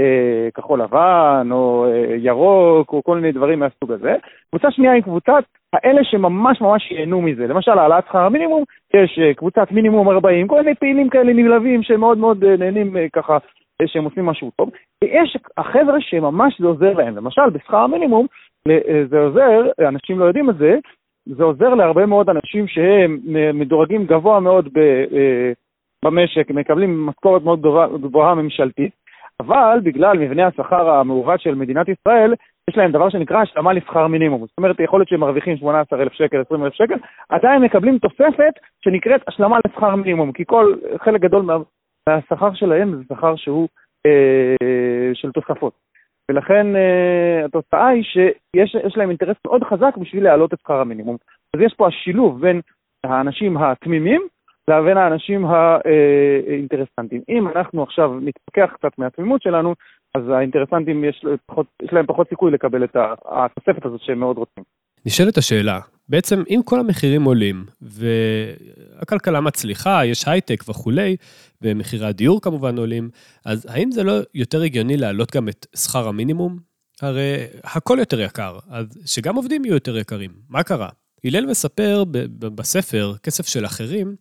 אה, 0.00 0.50
כחול 0.54 0.82
לבן, 0.82 1.48
או 1.50 1.86
אה, 1.86 2.14
ירוק, 2.18 2.92
או 2.92 3.02
כל 3.02 3.16
מיני 3.16 3.32
דברים 3.32 3.58
מהסוג 3.58 3.92
הזה. 3.92 4.14
קבוצה 4.50 4.70
שנייה 4.70 4.92
היא 4.92 5.02
קבוצת 5.02 5.44
האלה 5.72 6.04
שממש 6.04 6.60
ממש 6.60 6.90
ייהנו 6.90 7.22
מזה. 7.22 7.46
למשל, 7.46 7.78
העלאת 7.78 8.04
שכר 8.08 8.18
המינימום, 8.18 8.64
יש 8.94 9.18
אה, 9.18 9.34
קבוצת 9.34 9.72
מינימום 9.72 10.08
40, 10.08 10.48
כל 10.48 10.62
מיני 10.62 10.74
פעילים 10.74 11.08
כאלה 11.08 11.32
נלהבים 11.32 11.82
שמאוד 11.82 12.18
מאוד 12.18 12.44
נהנים 12.44 12.96
ככה, 13.12 13.38
שהם 13.86 14.04
עושים 14.04 14.26
משהו 14.26 14.50
טוב. 14.56 14.70
ויש 15.04 15.36
החבר'ה 15.56 16.00
שממש 16.00 16.60
זה 16.60 16.66
עוזר 16.66 16.92
להם. 16.92 17.16
למשל, 17.16 17.50
בשכר 17.52 17.76
המינימום, 17.76 18.26
זה 19.10 19.18
עוזר, 19.18 19.60
אנשים 19.88 20.18
לא 20.18 20.24
יודעים 20.24 20.50
את 20.50 20.56
זה, 20.56 20.78
זה 21.26 21.44
עוזר 21.44 21.74
להרבה 21.74 22.06
מאוד 22.06 22.28
אנשים 22.28 22.68
שהם 22.68 23.18
מדורגים 23.54 24.06
גבוה 24.06 24.40
מאוד 24.40 24.68
במשק, 26.04 26.50
מקבלים 26.50 27.06
משכורת 27.06 27.42
מאוד 27.42 27.60
גבוהה 28.00 28.34
ממשלתית, 28.34 28.92
אבל 29.40 29.80
בגלל 29.82 30.18
מבנה 30.18 30.46
השכר 30.46 30.90
המעוות 30.90 31.40
של 31.40 31.54
מדינת 31.54 31.86
ישראל, 31.88 32.34
יש 32.70 32.76
להם 32.76 32.92
דבר 32.92 33.08
שנקרא 33.08 33.40
השלמה 33.42 33.72
לשכר 33.72 34.06
מינימום. 34.06 34.40
זאת 34.40 34.58
אומרת, 34.58 34.80
יכול 34.80 35.00
להיות 35.00 35.08
שהם 35.08 35.20
מרוויחים 35.20 35.56
18,000 35.56 36.12
שקל, 36.12 36.40
20,000 36.40 36.74
שקל, 36.74 36.94
עדיין 37.28 37.62
מקבלים 37.62 37.98
תוספת 37.98 38.52
שנקראת 38.84 39.20
השלמה 39.28 39.58
לשכר 39.66 39.96
מינימום, 39.96 40.32
כי 40.32 40.44
כל, 40.46 40.74
חלק 41.04 41.20
גדול 41.20 41.42
מה, 41.42 41.56
מהשכר 42.08 42.54
שלהם 42.54 42.96
זה 42.96 43.02
שכר 43.08 43.36
שהוא 43.36 43.68
אה, 44.06 45.10
של 45.14 45.32
תוספות. 45.32 45.91
ולכן 46.32 46.76
אה, 46.76 47.44
התוצאה 47.44 47.88
היא 47.88 48.02
שיש 48.02 48.96
להם 48.96 49.08
אינטרס 49.08 49.36
מאוד 49.46 49.64
חזק 49.64 49.96
בשביל 49.96 50.24
להעלות 50.24 50.54
את 50.54 50.58
שכר 50.60 50.80
המינימום. 50.80 51.16
אז 51.56 51.60
יש 51.60 51.74
פה 51.76 51.88
השילוב 51.88 52.40
בין 52.40 52.60
האנשים 53.04 53.56
התמימים 53.56 54.22
לבין 54.68 54.96
האנשים 54.96 55.46
האינטרסנטים. 55.46 57.20
אם 57.28 57.48
אנחנו 57.48 57.82
עכשיו 57.82 58.14
נתפכח 58.20 58.70
קצת 58.74 58.98
מהתמימות 58.98 59.42
שלנו, 59.42 59.74
אז 60.14 60.28
האינטרסנטים 60.28 61.04
יש, 61.04 61.24
פחות, 61.46 61.66
יש 61.82 61.92
להם 61.92 62.06
פחות 62.06 62.28
סיכוי 62.28 62.50
לקבל 62.50 62.84
את 62.84 62.96
התוספת 63.24 63.86
הזאת 63.86 64.00
שהם 64.00 64.18
מאוד 64.18 64.36
רוצים. 64.36 64.64
נשאלת 65.06 65.36
השאלה, 65.36 65.78
בעצם 66.12 66.42
אם 66.50 66.60
כל 66.64 66.80
המחירים 66.80 67.24
עולים, 67.24 67.66
והכלכלה 67.80 69.40
מצליחה, 69.40 70.06
יש 70.06 70.28
הייטק 70.28 70.64
וכולי, 70.68 71.16
ומחירי 71.62 72.06
הדיור 72.06 72.40
כמובן 72.40 72.78
עולים, 72.78 73.10
אז 73.44 73.66
האם 73.68 73.92
זה 73.92 74.02
לא 74.02 74.12
יותר 74.34 74.62
הגיוני 74.62 74.96
להעלות 74.96 75.34
גם 75.34 75.48
את 75.48 75.66
שכר 75.76 76.08
המינימום? 76.08 76.58
הרי 77.00 77.46
הכל 77.64 77.96
יותר 78.00 78.20
יקר, 78.20 78.58
אז 78.68 78.86
שגם 79.06 79.36
עובדים 79.36 79.64
יהיו 79.64 79.74
יותר 79.74 79.98
יקרים. 79.98 80.30
מה 80.48 80.62
קרה? 80.62 80.88
הלל 81.24 81.46
מספר 81.46 82.04
בספר, 82.38 83.14
כסף 83.22 83.46
של 83.46 83.66
אחרים, 83.66 84.16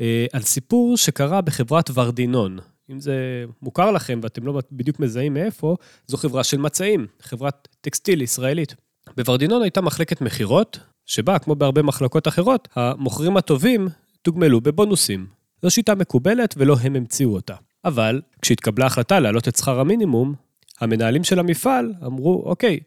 אה, 0.00 0.26
על 0.32 0.42
סיפור 0.42 0.96
שקרה 0.96 1.40
בחברת 1.40 1.90
ורדינון. 1.94 2.58
אם 2.90 3.00
זה 3.00 3.44
מוכר 3.62 3.90
לכם 3.90 4.20
ואתם 4.22 4.46
לא 4.46 4.60
בדיוק 4.72 5.00
מזהים 5.00 5.34
מאיפה, 5.34 5.76
זו 6.06 6.16
חברה 6.16 6.44
של 6.44 6.58
מצעים, 6.58 7.06
חברת 7.20 7.68
טקסטיל 7.80 8.22
ישראלית. 8.22 8.74
בוורדינון 9.16 9.62
הייתה 9.62 9.80
מחלקת 9.80 10.20
מכירות, 10.20 10.78
שבה, 11.06 11.38
כמו 11.38 11.54
בהרבה 11.54 11.82
מחלקות 11.82 12.28
אחרות, 12.28 12.68
המוכרים 12.74 13.36
הטובים 13.36 13.88
תוגמלו 14.22 14.60
בבונוסים. 14.60 15.26
זו 15.62 15.70
שיטה 15.70 15.94
מקובלת 15.94 16.54
ולא 16.58 16.76
הם 16.82 16.96
המציאו 16.96 17.34
אותה. 17.34 17.54
אבל 17.84 18.20
כשהתקבלה 18.42 18.86
החלטה 18.86 19.20
להעלות 19.20 19.48
את 19.48 19.56
שכר 19.56 19.80
המינימום, 19.80 20.34
המנהלים 20.80 21.24
של 21.24 21.38
המפעל 21.38 21.92
אמרו, 22.06 22.42
אוקיי, 22.46 22.80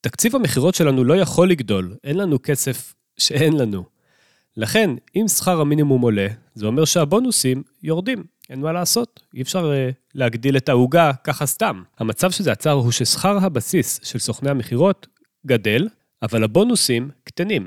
תקציב 0.00 0.36
המכירות 0.36 0.74
שלנו 0.74 1.04
לא 1.04 1.14
יכול 1.14 1.50
לגדול, 1.50 1.94
אין 2.04 2.16
לנו 2.16 2.38
כסף 2.42 2.94
שאין 3.18 3.56
לנו. 3.56 3.84
לכן, 4.56 4.90
אם 5.16 5.28
שכר 5.28 5.60
המינימום 5.60 6.02
עולה, 6.02 6.26
זה 6.54 6.66
אומר 6.66 6.84
שהבונוסים 6.84 7.62
יורדים. 7.82 8.24
אין 8.50 8.60
מה 8.60 8.72
לעשות, 8.72 9.20
אי 9.34 9.42
אפשר 9.42 9.72
uh, 9.72 9.94
להגדיל 10.14 10.56
את 10.56 10.68
העוגה 10.68 11.12
ככה 11.24 11.46
סתם. 11.46 11.82
המצב 11.98 12.30
שזה 12.30 12.52
עצר 12.52 12.70
הוא 12.70 12.92
ששכר 12.92 13.38
הבסיס 13.42 14.00
של 14.02 14.18
סוכני 14.18 14.50
המכירות 14.50 15.06
גדל, 15.46 15.88
אבל 16.22 16.44
הבונוסים 16.44 17.10
קטנים. 17.38 17.62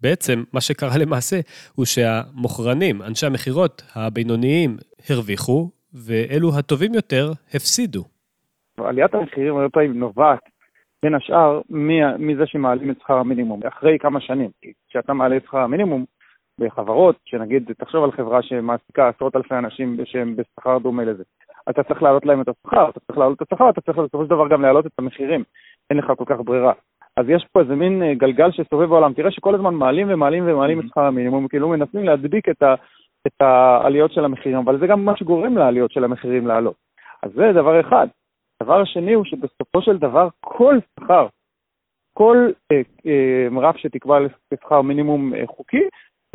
בעצם, 0.00 0.42
מה 0.52 0.60
שקרה 0.60 0.98
למעשה, 1.02 1.36
הוא 1.74 1.84
שהמוכרנים, 1.86 3.02
אנשי 3.02 3.26
המכירות 3.26 3.82
הבינוניים, 3.94 4.76
הרוויחו, 5.10 5.70
ואלו 5.94 6.48
הטובים 6.58 6.94
יותר 6.94 7.32
הפסידו. 7.54 8.04
עליית 8.78 9.14
המחירים 9.14 9.56
הרבה 9.56 9.68
פעמים 9.68 9.98
נובעת 9.98 10.40
בין 11.02 11.14
השאר 11.14 11.60
מזה 12.18 12.46
שמעלים 12.46 12.90
את 12.90 12.96
שכר 13.00 13.14
המינימום, 13.14 13.60
אחרי 13.68 13.98
כמה 14.00 14.20
שנים. 14.20 14.50
כי 14.60 14.72
כשאתה 14.88 15.12
מעלה 15.12 15.36
את 15.36 15.44
שכר 15.44 15.58
המינימום 15.58 16.04
בחברות, 16.60 17.16
שנגיד, 17.24 17.70
תחשוב 17.78 18.04
על 18.04 18.12
חברה 18.12 18.42
שמעסיקה 18.42 19.08
עשרות 19.08 19.36
אלפי 19.36 19.54
אנשים 19.54 19.96
שהם 20.04 20.36
בשכר 20.36 20.78
דומה 20.78 21.04
לזה. 21.04 21.22
אתה 21.70 21.82
צריך 21.82 22.02
להעלות 22.02 22.26
להם 22.26 22.40
את 22.40 22.48
השכר, 22.48 22.90
אתה 22.90 23.00
צריך 23.00 23.18
להעלות 23.18 23.42
את 23.42 23.52
השכר, 23.52 23.70
אתה 23.70 23.80
צריך 23.80 23.98
בסופו 23.98 24.24
של 24.24 24.30
דבר 24.30 24.48
גם 24.48 24.62
להעלות 24.62 24.86
את 24.86 24.92
המחירים. 24.98 25.44
אין 25.90 25.98
לך 25.98 26.12
כל 26.18 26.24
כך 26.26 26.36
ברירה. 26.44 26.72
אז 27.18 27.28
יש 27.28 27.46
פה 27.52 27.60
איזה 27.60 27.74
מין 27.74 28.02
אה, 28.02 28.14
גלגל 28.14 28.50
שסובב 28.50 28.88
בעולם. 28.88 29.12
תראה 29.12 29.30
שכל 29.30 29.54
הזמן 29.54 29.74
מעלים 29.74 30.06
ומעלים 30.10 30.44
ומעלים 30.46 30.80
את 30.80 30.84
שכר 30.88 31.00
המינימום, 31.00 31.48
כאילו 31.48 31.68
מנסים 31.68 32.04
להדביק 32.04 32.48
את, 32.48 32.62
ה, 32.62 32.74
את 33.26 33.40
העליות 33.40 34.12
של 34.12 34.24
המחירים, 34.24 34.58
אבל 34.58 34.78
זה 34.78 34.86
גם 34.86 35.04
מה 35.04 35.16
שגורם 35.16 35.58
לעליות 35.58 35.90
של 35.90 36.04
המחירים 36.04 36.46
לעלות. 36.46 36.74
אז 37.22 37.30
זה 37.32 37.52
דבר 37.52 37.80
אחד. 37.80 38.06
דבר 38.62 38.84
שני 38.84 39.12
הוא 39.12 39.24
שבסופו 39.24 39.82
של 39.82 39.98
דבר 39.98 40.28
כל 40.40 40.78
שכר, 41.00 41.26
כל 42.14 42.50
אה, 42.72 42.80
אה, 43.06 43.60
רף 43.60 43.76
שתקבע 43.76 44.18
לשכר 44.20 44.82
מינימום 44.82 45.34
אה, 45.34 45.46
חוקי, 45.46 45.82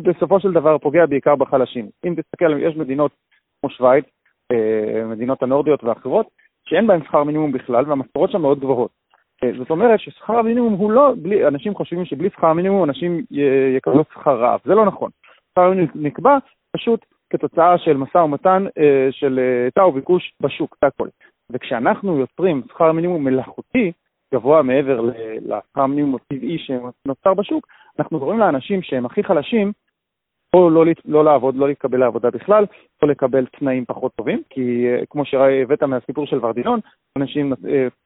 בסופו 0.02 0.40
של 0.40 0.52
דבר 0.52 0.78
פוגע 0.78 1.06
בעיקר 1.06 1.36
בחלשים. 1.36 1.88
אם 2.06 2.14
תסתכל, 2.14 2.62
יש 2.62 2.76
מדינות 2.76 3.12
כמו 3.60 3.70
שווייץ, 3.70 4.04
אה, 4.52 5.04
מדינות 5.06 5.42
הנורדיות 5.42 5.84
ואחרות, 5.84 6.26
שאין 6.68 6.86
בהן 6.86 7.04
שכר 7.04 7.24
מינימום 7.24 7.52
בכלל, 7.52 7.84
והמשכורות 7.88 8.30
שם 8.30 8.40
מאוד 8.42 8.60
גבוהות. 8.60 9.03
אה, 9.44 9.50
זאת 9.58 9.70
אומרת 9.70 10.00
ששכר 10.00 10.38
המינימום 10.38 10.72
הוא 10.72 10.92
לא, 10.92 11.12
בלי, 11.22 11.46
אנשים 11.46 11.74
חושבים 11.74 12.04
שבלי 12.04 12.30
שכר 12.30 12.46
המינימום 12.46 12.84
אנשים 12.84 13.24
יקבלו 13.76 14.04
שכר 14.14 14.40
רעב, 14.40 14.60
זה 14.64 14.74
לא 14.74 14.86
נכון. 14.86 15.10
שכר 15.50 15.62
המינימום 15.62 15.90
נקבע 15.94 16.38
פשוט 16.76 17.04
כתוצאה 17.30 17.78
של 17.78 17.96
משא 17.96 18.18
ומתן 18.18 18.66
אה, 18.78 19.08
של 19.10 19.40
היצע 19.64 19.86
וביקוש 19.86 20.34
בשוק, 20.40 20.76
זה 20.80 20.86
הכל. 20.86 21.08
וכשאנחנו 21.50 22.18
יוצרים 22.18 22.62
שכר 22.68 22.92
מינימום 22.92 23.24
מלאכותי, 23.24 23.92
גבוה 24.34 24.62
מעבר 24.62 25.00
לשכר 25.40 25.80
המינימום 25.80 26.14
הטבעי 26.14 26.58
שנוצר 26.58 27.34
בשוק, 27.34 27.66
אנחנו 27.98 28.18
קוראים 28.18 28.38
לאנשים 28.38 28.82
שהם 28.82 29.06
הכי 29.06 29.24
חלשים, 29.24 29.72
או 30.54 30.70
לא, 30.70 30.84
לא 31.04 31.24
לעבוד, 31.24 31.56
לא 31.56 31.68
להתקבל 31.68 32.00
לעבודה 32.00 32.30
בכלל, 32.30 32.66
או 33.02 33.06
לקבל 33.06 33.46
תנאים 33.46 33.84
פחות 33.84 34.12
טובים, 34.14 34.42
כי 34.50 34.86
uh, 34.86 35.06
כמו 35.10 35.24
שהבאת 35.24 35.82
מהסיפור 35.82 36.26
של 36.26 36.38
ורדינון, 36.44 36.80
אנשים 37.18 37.52
uh, 37.52 37.56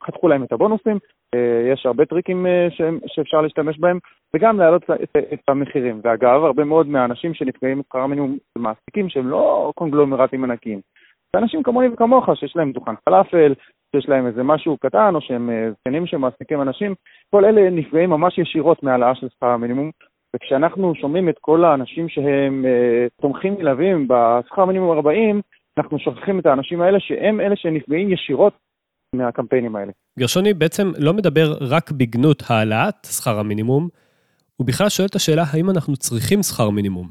חתכו 0.06 0.28
להם 0.28 0.42
את 0.42 0.52
הבונוסים, 0.52 0.96
uh, 0.96 1.38
יש 1.72 1.86
הרבה 1.86 2.04
טריקים 2.04 2.46
ש, 2.70 2.82
שאפשר 3.06 3.40
להשתמש 3.40 3.78
בהם, 3.78 3.98
וגם 4.34 4.58
להעלות 4.58 4.82
את, 4.90 5.16
את 5.32 5.40
המחירים. 5.48 6.00
ואגב, 6.04 6.44
הרבה 6.44 6.64
מאוד 6.64 6.86
מהאנשים 6.88 7.34
שנפגעים 7.34 7.78
משכר 7.78 7.98
המינימום 7.98 8.38
מעסיקים 8.58 9.08
שהם 9.08 9.28
לא 9.28 9.72
קונגלומרטים 9.74 10.44
ענקיים. 10.44 10.80
זה 11.32 11.42
אנשים 11.42 11.62
כמוני 11.62 11.88
וכמוך, 11.88 12.28
שיש 12.34 12.56
להם 12.56 12.72
דוכן 12.72 12.94
פלאפל, 13.04 13.54
שיש 13.96 14.08
להם 14.08 14.26
איזה 14.26 14.42
משהו 14.42 14.76
קטן, 14.76 15.14
או 15.14 15.20
שהם 15.20 15.50
זקנים 15.70 16.06
שמעסיקים 16.06 16.62
אנשים, 16.62 16.94
כל 17.30 17.44
אלה 17.44 17.70
נפגעים 17.70 18.10
ממש 18.10 18.38
ישירות 18.38 18.82
מהעלאה 18.82 19.14
של 19.14 19.28
שכר 19.28 19.46
המינימום, 19.46 19.90
וכשאנחנו 20.36 20.94
שומעים 20.94 21.28
את 21.28 21.34
כל 21.40 21.64
האנשים 21.64 22.08
שהם 22.08 22.64
uh, 22.64 23.22
תומכים 23.22 23.54
מלווים 23.54 24.08
בשכר 24.08 24.64
מינימום 24.64 24.96
40, 24.96 25.40
אנחנו 25.78 25.98
שוכחים 25.98 26.38
את 26.38 26.46
האנשים 26.46 26.80
האלה 26.80 27.00
שהם 27.00 27.40
אלה 27.40 27.56
שנפגעים 27.56 28.12
ישירות 28.12 28.52
מהקמפיינים 29.14 29.76
האלה. 29.76 29.92
גרשוני 30.18 30.54
בעצם 30.54 30.92
לא 30.98 31.14
מדבר 31.14 31.54
רק 31.60 31.90
בגנות 31.90 32.42
העלאת 32.48 33.04
שכר 33.04 33.38
המינימום, 33.38 33.88
הוא 34.56 34.66
בכלל 34.66 34.88
שואל 34.88 35.06
את 35.06 35.14
השאלה 35.14 35.44
האם 35.52 35.70
אנחנו 35.70 35.96
צריכים 35.96 36.42
שכר 36.42 36.70
מינימום. 36.70 37.08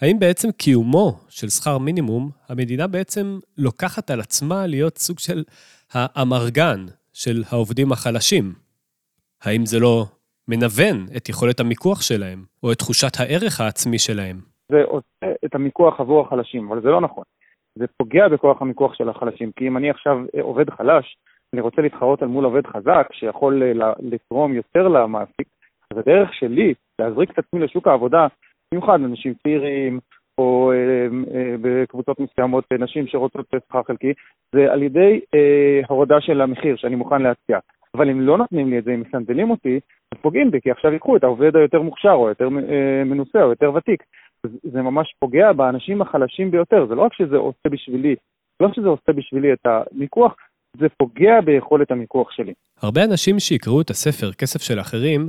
האם 0.00 0.18
בעצם 0.18 0.52
קיומו 0.52 1.18
של 1.28 1.48
שכר 1.48 1.78
מינימום, 1.78 2.30
המדינה 2.48 2.86
בעצם 2.86 3.38
לוקחת 3.58 4.10
על 4.10 4.20
עצמה 4.20 4.66
להיות 4.66 4.98
סוג 4.98 5.18
של 5.18 5.44
האמרגן 5.92 6.86
של 7.12 7.42
העובדים 7.50 7.92
החלשים? 7.92 8.52
האם 9.42 9.66
זה 9.66 9.80
לא 9.80 10.06
מנוון 10.48 11.06
את 11.16 11.28
יכולת 11.28 11.60
המיקוח 11.60 12.02
שלהם, 12.02 12.38
או 12.62 12.72
את 12.72 12.78
תחושת 12.78 13.20
הערך 13.20 13.60
העצמי 13.60 13.98
שלהם. 13.98 14.36
זה 14.72 14.82
עושה 14.84 15.26
את 15.44 15.54
המיקוח 15.54 16.00
עבור 16.00 16.26
החלשים, 16.26 16.68
אבל 16.72 16.82
זה 16.82 16.88
לא 16.88 17.00
נכון. 17.00 17.24
זה 17.78 17.84
פוגע 17.96 18.28
בכוח 18.28 18.62
המיקוח 18.62 18.94
של 18.94 19.08
החלשים, 19.08 19.50
כי 19.56 19.68
אם 19.68 19.76
אני 19.76 19.90
עכשיו 19.90 20.16
עובד 20.40 20.70
חלש, 20.70 21.16
אני 21.52 21.60
רוצה 21.60 21.82
להתחרות 21.82 22.22
על 22.22 22.28
מול 22.28 22.44
עובד 22.44 22.66
חזק 22.66 23.08
שיכול 23.12 23.62
אה, 23.62 23.92
לתרום 23.98 24.54
יותר 24.54 24.88
למעסיק, 24.88 25.48
אז 25.90 25.98
הדרך 25.98 26.34
שלי 26.34 26.74
להזריק 26.98 27.30
את 27.30 27.38
עצמי 27.38 27.60
לשוק 27.60 27.88
העבודה, 27.88 28.26
במיוחד 28.72 28.94
אנשים 28.94 29.34
צעירים, 29.42 30.00
או 30.38 30.72
אה, 30.72 31.06
אה, 31.34 31.54
בקבוצות 31.60 32.20
מסוימות 32.20 32.64
נשים 32.78 33.06
שרוצות 33.06 33.46
שכר 33.68 33.82
חלקי, 33.82 34.12
זה 34.54 34.72
על 34.72 34.82
ידי 34.82 35.20
אה, 35.34 35.80
הורדה 35.88 36.20
של 36.20 36.40
המחיר 36.40 36.76
שאני 36.76 36.94
מוכן 36.96 37.22
להציע. 37.22 37.58
אבל 37.94 38.10
אם 38.10 38.20
לא 38.20 38.38
נותנים 38.38 38.70
לי 38.70 38.78
את 38.78 38.84
זה, 38.84 38.94
אם 38.94 39.00
מסנדלים 39.00 39.50
אותי, 39.50 39.80
פוגעים 40.24 40.50
בי, 40.50 40.60
כי 40.60 40.70
עכשיו 40.70 40.92
ייקחו 40.92 41.16
את 41.16 41.24
העובד 41.24 41.56
היותר 41.56 41.82
מוכשר, 41.82 42.16
או 42.22 42.28
יותר 42.28 42.44
אה, 42.44 43.04
מנוסה, 43.04 43.42
או 43.42 43.50
יותר 43.50 43.72
ותיק. 43.74 44.02
זה 44.72 44.82
ממש 44.82 45.14
פוגע 45.18 45.52
באנשים 45.52 46.02
החלשים 46.02 46.50
ביותר. 46.50 46.86
זה 46.88 46.94
לא 46.94 47.02
רק 47.02 47.14
שזה 47.14 47.36
עושה 47.36 47.68
בשבילי, 47.70 48.14
לא 48.60 48.68
שזה 48.74 48.88
עושה 48.88 49.12
בשבילי 49.12 49.52
את 49.52 49.66
המיקוח, 49.66 50.34
זה 50.80 50.86
פוגע 50.98 51.40
ביכולת 51.40 51.90
המיקוח 51.90 52.30
שלי. 52.30 52.52
הרבה 52.82 53.04
אנשים 53.04 53.38
שיקראו 53.38 53.80
את 53.80 53.90
הספר 53.90 54.32
כסף 54.32 54.62
של 54.62 54.80
אחרים, 54.80 55.26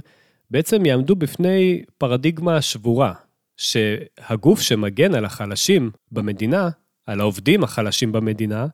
בעצם 0.51 0.85
יעמדו 0.85 1.15
בפני 1.15 1.83
פרדיגמה 1.97 2.61
שבורה, 2.61 3.13
שהגוף 3.57 4.59
שמגן 4.59 5.15
על 5.15 5.25
החלשים 5.25 5.89
במדינה, 6.11 6.69
על 7.07 7.19
העובדים 7.19 7.63
החלשים 7.63 8.11
במדינה, 8.11 8.65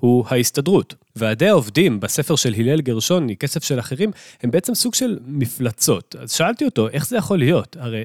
הוא 0.00 0.24
ההסתדרות. 0.28 0.94
ועדי 1.16 1.48
העובדים 1.48 2.00
בספר 2.00 2.36
של 2.36 2.54
הלל 2.58 2.80
גרשוני, 2.80 3.36
כסף 3.36 3.64
של 3.64 3.78
אחרים, 3.78 4.10
הם 4.42 4.50
בעצם 4.50 4.74
סוג 4.74 4.94
של 4.94 5.18
מפלצות. 5.26 6.16
אז 6.18 6.32
שאלתי 6.32 6.64
אותו, 6.64 6.88
איך 6.88 7.06
זה 7.06 7.16
יכול 7.16 7.38
להיות? 7.38 7.76
הרי 7.80 8.04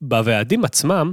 בוועדים 0.00 0.64
עצמם, 0.64 1.12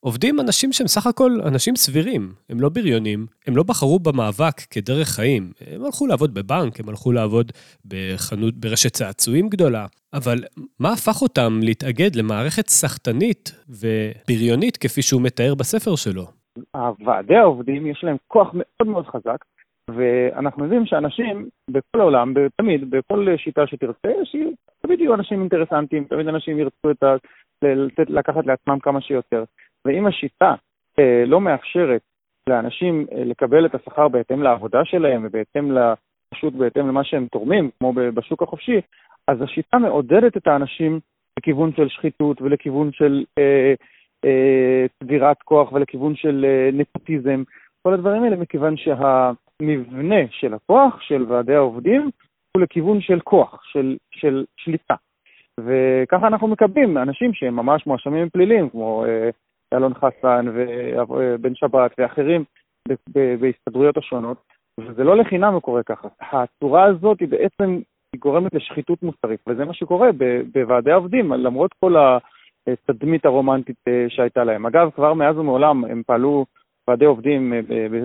עובדים 0.00 0.40
אנשים 0.40 0.72
שהם 0.72 0.88
סך 0.88 1.06
הכל 1.06 1.40
אנשים 1.44 1.76
סבירים, 1.76 2.32
הם 2.48 2.60
לא 2.60 2.68
בריונים, 2.68 3.26
הם 3.46 3.56
לא 3.56 3.62
בחרו 3.62 3.98
במאבק 3.98 4.60
כדרך 4.60 5.08
חיים. 5.08 5.52
הם 5.60 5.84
הלכו 5.84 6.06
לעבוד 6.06 6.34
בבנק, 6.34 6.80
הם 6.80 6.88
הלכו 6.88 7.12
לעבוד 7.12 7.52
בחנות, 7.84 8.54
ברשת 8.54 8.92
צעצועים 8.92 9.48
גדולה, 9.48 9.86
אבל 10.12 10.44
מה 10.78 10.92
הפך 10.92 11.22
אותם 11.22 11.60
להתאגד 11.62 12.16
למערכת 12.16 12.68
סחטנית 12.68 13.52
ובריונית 13.68 14.76
כפי 14.76 15.02
שהוא 15.02 15.22
מתאר 15.22 15.54
בספר 15.54 15.96
שלו? 15.96 16.41
הוועדי 16.76 17.36
העובדים 17.36 17.86
יש 17.86 18.04
להם 18.04 18.16
כוח 18.28 18.50
מאוד 18.54 18.88
מאוד 18.88 19.06
חזק, 19.06 19.44
ואנחנו 19.90 20.64
יודעים 20.64 20.86
שאנשים 20.86 21.48
בכל 21.70 22.00
העולם, 22.00 22.34
תמיד, 22.56 22.90
בכל 22.90 23.26
שיטה 23.36 23.66
שתרצה, 23.66 24.12
תמיד 24.82 25.00
יהיו 25.00 25.14
אנשים 25.14 25.40
אינטרסנטים, 25.40 26.04
תמיד 26.04 26.28
אנשים 26.28 26.58
ירצו 26.58 26.90
את 26.90 27.02
ה... 27.02 27.16
לתת, 27.64 28.10
לקחת 28.10 28.46
לעצמם 28.46 28.78
כמה 28.78 29.00
שיותר. 29.00 29.44
ואם 29.84 30.06
השיטה 30.06 30.54
אה, 30.98 31.24
לא 31.26 31.40
מאפשרת 31.40 32.00
לאנשים 32.48 33.06
אה, 33.12 33.24
לקבל 33.24 33.66
את 33.66 33.74
השכר 33.74 34.08
בהתאם 34.08 34.42
לעבודה 34.42 34.84
שלהם 34.84 35.22
ובהתאם, 35.24 35.76
פשוט 36.34 36.54
בהתאם 36.54 36.88
למה 36.88 37.04
שהם 37.04 37.26
תורמים, 37.26 37.70
כמו 37.78 37.92
בשוק 37.92 38.42
החופשי, 38.42 38.80
אז 39.28 39.42
השיטה 39.42 39.78
מעודדת 39.78 40.36
את 40.36 40.46
האנשים 40.46 41.00
לכיוון 41.38 41.72
של 41.76 41.88
שחיתות 41.88 42.42
ולכיוון 42.42 42.92
של 42.92 43.24
אה, 43.38 43.74
צבירת 44.98 45.36
אה, 45.36 45.44
כוח 45.44 45.72
ולכיוון 45.72 46.16
של 46.16 46.44
אה, 46.48 46.70
נפוטיזם, 46.72 47.42
כל 47.82 47.94
הדברים 47.94 48.22
האלה, 48.22 48.36
מכיוון 48.36 48.76
שהמבנה 48.76 50.20
של 50.30 50.54
הכוח, 50.54 51.00
של 51.00 51.24
ועדי 51.28 51.54
העובדים, 51.54 52.10
הוא 52.56 52.62
לכיוון 52.62 53.00
של 53.00 53.20
כוח, 53.20 53.62
של, 53.64 53.96
של 54.10 54.44
שליטה. 54.56 54.94
וככה 55.60 56.26
אנחנו 56.26 56.48
מקבלים 56.48 56.98
אנשים 56.98 57.34
שהם 57.34 57.56
ממש 57.56 57.86
מואשמים 57.86 58.28
פליליים, 58.30 58.68
כמו 58.68 59.04
אה, 59.04 59.30
אלון 59.74 59.94
חסן 59.94 60.46
ובן 60.54 61.54
שבת 61.54 61.94
ואחרים 61.98 62.44
בהסתדרויות 63.40 63.96
השונות, 63.96 64.36
וזה 64.80 65.04
לא 65.04 65.16
לחינם 65.16 65.52
הוא 65.52 65.62
קורה 65.62 65.82
ככה. 65.82 66.08
הצורה 66.20 66.84
הזאת 66.84 67.20
היא 67.20 67.28
בעצם, 67.28 67.80
היא 68.12 68.20
גורמת 68.20 68.54
לשחיתות 68.54 69.02
מוסרית, 69.02 69.40
וזה 69.48 69.64
מה 69.64 69.74
שקורה 69.74 70.10
בוועדי 70.52 70.92
העובדים, 70.92 71.32
למרות 71.32 71.74
כל 71.80 71.96
ה... 71.96 72.18
התדמית 72.66 73.24
הרומנטית 73.24 73.76
אה, 73.88 74.06
שהייתה 74.08 74.44
להם. 74.44 74.66
אגב, 74.66 74.90
כבר 74.94 75.14
מאז 75.14 75.38
ומעולם 75.38 75.84
הם 75.84 76.02
פעלו, 76.06 76.46
ועדי 76.88 77.04
עובדים 77.04 77.52
אה, 77.52 77.60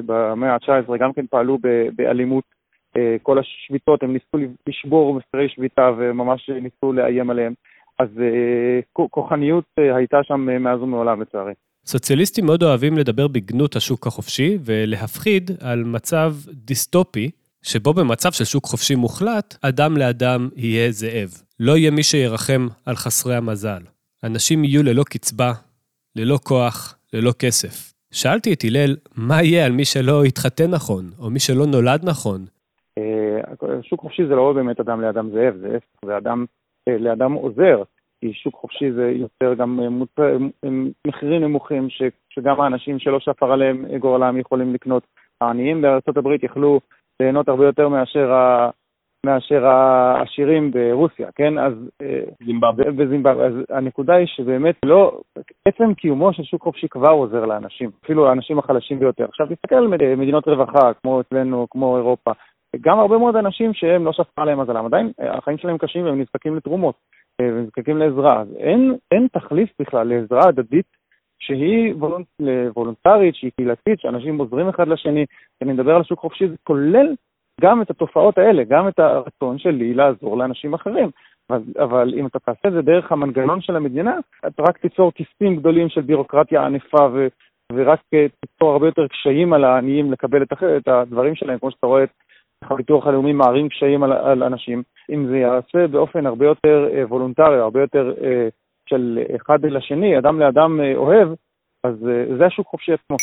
במאה 0.06 0.54
ה-19 0.54 0.98
גם 1.00 1.14
כן 1.14 1.26
פעלו 1.30 1.58
באלימות 1.96 2.44
כל 3.24 3.40
השביתות, 3.40 4.04
הם 4.04 4.14
ניסו 4.14 4.52
לשבור 4.68 5.14
מפרי 5.14 5.50
שביתה 5.50 5.92
וממש 5.98 6.50
ניסו 6.50 6.94
לאיים 6.94 7.30
עליהם. 7.30 7.54
אז 8.00 8.08
כוחניות 8.94 9.64
הייתה 9.78 10.18
שם 10.24 10.64
מאז 10.64 10.82
ומעולם, 10.82 11.22
לצערי. 11.22 11.54
סוציאליסטים 11.86 12.46
מאוד 12.46 12.64
אוהבים 12.64 12.98
לדבר 12.98 13.28
בגנות 13.28 13.76
השוק 13.76 14.08
החופשי 14.08 14.58
ולהפחיד 14.66 15.52
על 15.62 15.84
מצב 15.84 16.34
דיסטופי, 16.54 17.32
שבו 17.64 17.94
במצב 17.94 18.32
של 18.32 18.44
שוק 18.44 18.66
חופשי 18.66 18.96
מוחלט, 18.96 19.56
אדם 19.62 19.98
לאדם 19.98 20.50
יהיה 20.56 20.92
זאב. 20.92 21.30
לא 21.60 21.78
יהיה 21.78 21.92
מי 21.92 22.04
שירחם 22.04 22.68
על 22.86 22.96
חסרי 22.96 23.36
המזל. 23.36 23.97
אנשים 24.24 24.64
יהיו 24.64 24.84
ללא 24.84 25.04
קצבה, 25.04 25.52
ללא 26.16 26.38
כוח, 26.44 26.98
ללא 27.14 27.32
כסף. 27.40 27.94
שאלתי 28.12 28.54
את 28.54 28.60
הלל, 28.64 28.96
מה 29.18 29.44
יהיה 29.44 29.66
על 29.66 29.72
מי 29.72 29.86
שלא 29.86 30.24
התחתן 30.24 30.72
נכון, 30.72 31.04
או 31.20 31.30
מי 31.30 31.40
שלא 31.40 31.66
נולד 31.66 32.02
נכון? 32.06 32.46
אה, 32.98 33.82
שוק 33.82 34.02
חופשי 34.02 34.26
זה 34.26 34.36
לא 34.36 34.54
באמת 34.54 34.80
אדם 34.80 35.02
לאדם 35.02 35.30
זאב, 35.30 35.54
זה 36.06 36.18
אדם 36.18 36.46
אה, 36.88 36.98
לאדם 36.98 37.34
עוזר. 37.34 37.84
כי 38.22 38.34
שוק 38.34 38.56
חופשי 38.56 38.92
זה 38.92 39.12
יותר 39.16 39.54
גם 39.54 39.80
אה, 39.84 39.90
מוצ... 39.90 40.16
מחירים 41.08 41.42
נמוכים, 41.42 41.90
ש... 41.90 42.02
שגם 42.30 42.62
האנשים 42.62 43.00
שלא 43.00 43.20
שפר 43.20 43.52
עליהם 43.52 43.86
גורלם 44.00 44.38
יכולים 44.38 44.74
לקנות. 44.74 45.04
העניים 45.42 45.84
הברית 46.18 46.44
יכלו 46.44 46.80
ליהנות 47.20 47.50
הרבה 47.50 47.66
יותר 47.66 47.90
מאשר. 47.90 48.32
מאשר 49.28 49.66
העשירים 49.66 50.72
ברוסיה, 50.72 51.28
כן? 51.36 51.58
אז... 51.58 51.74
אה, 52.02 52.24
זימבבwe. 52.46 52.92
בזימבבwe. 52.92 53.44
אז 53.44 53.54
הנקודה 53.70 54.16
היא 54.16 54.28
שבאמת 54.28 54.76
לא... 54.86 55.20
עצם 55.66 55.94
קיומו 55.94 56.34
של 56.34 56.44
שוק 56.44 56.64
חופשי 56.64 56.88
כבר 56.88 57.12
עוזר 57.12 57.46
לאנשים, 57.46 57.90
אפילו 58.04 58.30
האנשים 58.30 58.60
החלשים 58.60 59.00
ביותר. 59.00 59.26
עכשיו 59.26 59.48
תסתכל 59.50 59.76
על 59.76 59.88
מדינות 60.18 60.48
רווחה, 60.48 60.94
כמו 60.94 61.22
אצלנו, 61.22 61.68
כמו 61.70 61.98
אירופה. 61.98 62.32
גם 62.82 63.00
הרבה 63.00 63.18
מאוד 63.18 63.36
אנשים 63.36 63.74
שהם 63.74 64.06
לא 64.06 64.14
שפר 64.14 64.42
עליהם 64.42 64.60
מזלם, 64.60 64.86
עדיין 64.86 65.12
אה, 65.22 65.38
החיים 65.38 65.58
שלהם 65.58 65.78
קשים 65.78 66.06
והם 66.06 66.22
נזקקים 66.22 66.56
לתרומות. 66.56 66.96
ונזקקים 67.42 67.98
לעזרה. 67.98 68.42
אז 68.42 68.48
אין, 68.58 68.96
אין 69.12 69.28
תחליף 69.34 69.70
בכלל 69.82 70.08
לעזרה 70.08 70.48
הדדית 70.48 70.86
שהיא 71.40 71.94
וולונט, 71.96 72.28
וולונטרית, 72.76 73.36
שהיא 73.36 73.52
קהילתית, 73.56 74.00
שאנשים 74.00 74.38
עוזרים 74.38 74.70
אחד 74.70 74.88
לשני. 74.88 75.26
כשאני 75.56 75.74
מדבר 75.74 75.96
על 75.96 76.04
שוק 76.04 76.20
חופשי, 76.20 76.48
זה 76.48 76.56
כולל 76.64 77.16
גם 77.62 77.82
את 77.82 77.90
התופעות 77.90 78.38
האלה, 78.38 78.64
גם 78.64 78.88
את 78.88 79.00
הרצון 79.00 79.58
שלי 79.58 79.94
לעזור 79.94 80.38
לאנשים 80.38 80.74
אחרים. 80.74 81.10
אבל, 81.50 81.62
אבל 81.80 82.14
אם 82.18 82.26
אתה 82.26 82.40
תעשה 82.40 82.68
את 82.68 82.74
זה 82.74 82.82
דרך 82.82 83.12
המנגנון 83.12 83.62
של 83.62 83.76
המדינה, 83.76 84.18
אתה 84.48 84.64
רק 84.64 84.78
תיצור 84.78 85.12
כיסים 85.12 85.56
גדולים 85.56 85.90
של 85.90 86.02
בירוקרטיה 86.02 86.66
ענפה 86.66 87.08
ו, 87.14 87.28
ורק 87.74 88.00
תיצור 88.10 88.72
הרבה 88.72 88.88
יותר 88.88 89.08
קשיים 89.08 89.54
על 89.54 89.64
העניים 89.64 90.12
לקבל 90.12 90.44
את, 90.44 90.54
את 90.78 90.88
הדברים 90.88 91.36
שלהם, 91.36 91.60
כמו 91.60 91.72
שאתה 91.72 91.88
רואה 91.88 92.04
את 92.04 92.10
הביטוח 92.64 93.08
הלאומי 93.08 93.34
מערים 93.34 93.70
קשיים 93.70 94.04
על, 94.04 94.12
על 94.12 94.44
אנשים. 94.44 94.84
אם 95.10 95.28
זה 95.28 95.38
ייעשה 95.38 95.88
באופן 95.88 96.26
הרבה 96.26 96.46
יותר 96.46 96.90
אה, 96.94 97.06
וולונטרי, 97.08 97.60
הרבה 97.60 97.82
יותר 97.82 98.14
אה, 98.24 98.48
של 98.90 99.20
אחד 99.36 99.66
לשני, 99.66 100.18
אדם 100.18 100.40
לאדם 100.40 100.82
אה, 100.82 100.96
אוהב, 100.96 101.30
אז 101.84 101.96
זה 102.38 102.46
השוק 102.46 102.68
חופשי 102.68 102.94
עצמו. 102.94 103.18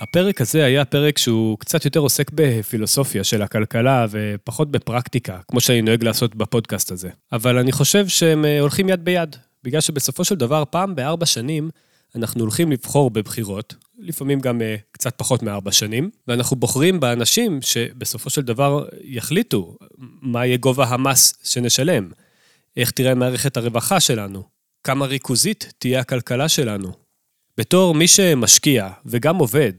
הפרק 0.00 0.40
הזה 0.40 0.64
היה 0.64 0.84
פרק 0.84 1.18
שהוא 1.18 1.58
קצת 1.58 1.84
יותר 1.84 2.00
עוסק 2.00 2.30
בפילוסופיה 2.34 3.24
של 3.24 3.42
הכלכלה 3.42 4.06
ופחות 4.10 4.70
בפרקטיקה, 4.70 5.38
כמו 5.48 5.60
שאני 5.60 5.82
נוהג 5.82 6.04
לעשות 6.04 6.34
בפודקאסט 6.34 6.90
הזה. 6.90 7.08
אבל 7.32 7.58
אני 7.58 7.72
חושב 7.72 8.08
שהם 8.08 8.44
הולכים 8.60 8.88
יד 8.88 9.04
ביד, 9.04 9.36
בגלל 9.64 9.80
שבסופו 9.80 10.24
של 10.24 10.34
דבר, 10.34 10.64
פעם 10.70 10.94
בארבע 10.94 11.26
שנים, 11.26 11.70
אנחנו 12.16 12.40
הולכים 12.40 12.72
לבחור 12.72 13.10
בבחירות, 13.10 13.74
לפעמים 13.98 14.40
גם 14.40 14.60
uh, 14.60 14.62
קצת 14.92 15.14
פחות 15.16 15.42
מארבע 15.42 15.72
שנים, 15.72 16.10
ואנחנו 16.28 16.56
בוחרים 16.56 17.00
באנשים 17.00 17.62
שבסופו 17.62 18.30
של 18.30 18.42
דבר 18.42 18.86
יחליטו 19.02 19.76
מה 19.98 20.46
יהיה 20.46 20.56
גובה 20.56 20.84
המס 20.84 21.34
שנשלם, 21.44 22.10
איך 22.76 22.90
תראה 22.90 23.14
מערכת 23.14 23.56
הרווחה 23.56 24.00
שלנו, 24.00 24.42
כמה 24.84 25.06
ריכוזית 25.06 25.72
תהיה 25.78 26.00
הכלכלה 26.00 26.48
שלנו. 26.48 27.03
בתור 27.58 27.94
מי 27.94 28.06
שמשקיע 28.06 28.88
וגם 29.06 29.36
עובד, 29.36 29.72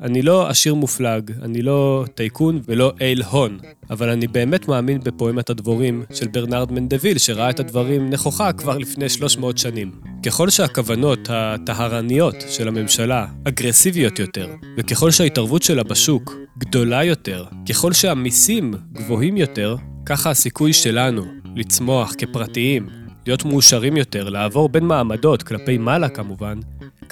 אני 0.00 0.22
לא 0.22 0.48
עשיר 0.48 0.74
מופלג, 0.74 1.30
אני 1.42 1.62
לא 1.62 2.04
טייקון 2.14 2.60
ולא 2.68 2.92
אייל 3.00 3.22
הון, 3.22 3.58
אבל 3.90 4.08
אני 4.08 4.26
באמת 4.26 4.68
מאמין 4.68 5.00
בפואמת 5.00 5.50
הדבורים 5.50 6.04
של 6.14 6.28
ברנרד 6.28 6.72
מנדוויל, 6.72 7.18
שראה 7.18 7.50
את 7.50 7.60
הדברים 7.60 8.10
נכוחה 8.10 8.52
כבר 8.52 8.78
לפני 8.78 9.08
300 9.08 9.58
שנים. 9.58 9.92
ככל 10.26 10.50
שהכוונות 10.50 11.18
הטהרניות 11.28 12.34
של 12.48 12.68
הממשלה 12.68 13.26
אגרסיביות 13.48 14.18
יותר, 14.18 14.54
וככל 14.76 15.10
שההתערבות 15.10 15.62
שלה 15.62 15.82
בשוק 15.82 16.36
גדולה 16.58 17.04
יותר, 17.04 17.44
ככל 17.68 17.92
שהמיסים 17.92 18.74
גבוהים 18.92 19.36
יותר, 19.36 19.76
ככה 20.06 20.30
הסיכוי 20.30 20.72
שלנו 20.72 21.24
לצמוח 21.56 22.12
כפרטיים, 22.18 22.88
להיות 23.26 23.44
מאושרים 23.44 23.96
יותר, 23.96 24.28
לעבור 24.28 24.68
בין 24.68 24.84
מעמדות, 24.84 25.42
כלפי 25.42 25.78
מעלה 25.78 26.08
כמובן, 26.08 26.60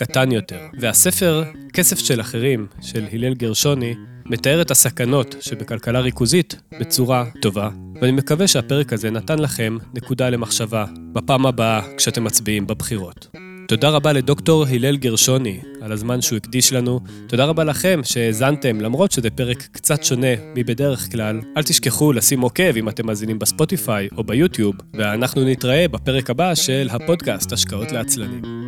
קטן 0.00 0.32
יותר. 0.32 0.58
והספר 0.80 1.44
"כסף 1.72 1.98
של 1.98 2.20
אחרים" 2.20 2.66
של 2.82 3.06
הלל 3.12 3.34
גרשוני 3.34 3.94
מתאר 4.26 4.62
את 4.62 4.70
הסכנות 4.70 5.36
שבכלכלה 5.40 6.00
ריכוזית 6.00 6.56
בצורה 6.80 7.24
טובה, 7.42 7.68
ואני 8.00 8.12
מקווה 8.12 8.48
שהפרק 8.48 8.92
הזה 8.92 9.10
נתן 9.10 9.38
לכם 9.38 9.76
נקודה 9.94 10.30
למחשבה 10.30 10.84
בפעם 11.12 11.46
הבאה 11.46 11.82
כשאתם 11.96 12.24
מצביעים 12.24 12.66
בבחירות. 12.66 13.28
תודה 13.68 13.88
רבה 13.88 14.12
לדוקטור 14.12 14.66
הלל 14.66 14.96
גרשוני 14.96 15.60
על 15.80 15.92
הזמן 15.92 16.20
שהוא 16.20 16.36
הקדיש 16.36 16.72
לנו. 16.72 17.00
תודה 17.26 17.44
רבה 17.44 17.64
לכם 17.64 18.00
שהאזנתם, 18.04 18.80
למרות 18.80 19.12
שזה 19.12 19.30
פרק 19.30 19.62
קצת 19.72 20.04
שונה 20.04 20.34
מבדרך 20.56 21.12
כלל. 21.12 21.40
אל 21.56 21.62
תשכחו 21.62 22.12
לשים 22.12 22.40
עוקב 22.40 22.76
אם 22.76 22.88
אתם 22.88 23.06
מאזינים 23.06 23.38
בספוטיפיי 23.38 24.08
או 24.16 24.24
ביוטיוב, 24.24 24.74
ואנחנו 24.94 25.44
נתראה 25.44 25.88
בפרק 25.88 26.30
הבא 26.30 26.54
של 26.54 26.88
הפודקאסט 26.90 27.52
השקעות 27.52 27.92
לעצלנים. 27.92 28.60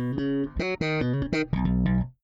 Thank 1.33 1.55
you. 1.55 1.62